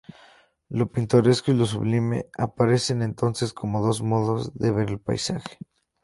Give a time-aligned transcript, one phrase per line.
[0.69, 5.59] Lo pintoresco y lo sublime aparecen entonces como dos modos de ver el paisaje.